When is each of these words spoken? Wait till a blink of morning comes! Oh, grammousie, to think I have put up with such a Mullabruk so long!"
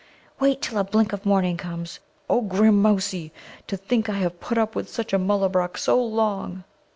Wait 0.39 0.63
till 0.63 0.79
a 0.79 0.83
blink 0.83 1.13
of 1.13 1.27
morning 1.27 1.57
comes! 1.57 1.99
Oh, 2.27 2.41
grammousie, 2.41 3.29
to 3.67 3.77
think 3.77 4.09
I 4.09 4.17
have 4.17 4.39
put 4.39 4.57
up 4.57 4.73
with 4.75 4.89
such 4.89 5.13
a 5.13 5.19
Mullabruk 5.19 5.77
so 5.77 6.03
long!" 6.03 6.63